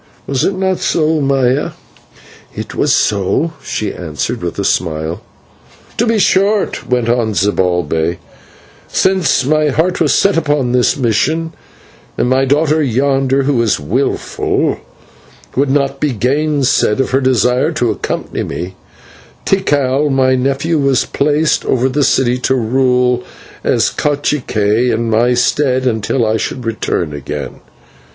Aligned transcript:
Was 0.25 0.43
it 0.43 0.55
not 0.55 0.79
so, 0.79 1.19
Maya?" 1.21 1.73
"It 2.55 2.73
was 2.73 2.91
so," 2.91 3.53
she 3.63 3.93
answered 3.93 4.41
with 4.41 4.57
a 4.57 4.63
smile. 4.63 5.21
"To 5.97 6.07
be 6.07 6.17
short," 6.17 6.89
went 6.89 7.07
on 7.07 7.35
Zibalbay, 7.35 8.17
"since 8.87 9.45
my 9.45 9.67
heart 9.67 10.01
was 10.01 10.11
set 10.11 10.37
upon 10.37 10.71
this 10.71 10.97
mission, 10.97 11.53
and 12.17 12.27
my 12.27 12.45
daughter 12.45 12.81
yonder, 12.81 13.43
who 13.43 13.61
is 13.61 13.79
wilful, 13.79 14.77
would 15.55 15.69
not 15.69 15.99
be 15.99 16.13
gainsayed 16.13 16.99
of 16.99 17.11
her 17.11 17.21
desire 17.21 17.71
to 17.73 17.91
accompany 17.91 18.41
me, 18.41 18.73
Tikal, 19.45 20.09
my 20.09 20.33
nephew, 20.33 20.79
was 20.79 21.05
placed 21.05 21.63
over 21.63 21.87
the 21.87 22.03
city 22.03 22.39
to 22.39 22.55
rule 22.55 23.21
as 23.63 23.91
/cacique/ 23.91 24.91
in 24.91 25.11
my 25.11 25.35
stead 25.35 25.85
until 25.85 26.25
I 26.25 26.37
should 26.37 26.65
return 26.65 27.13
again. 27.13 27.59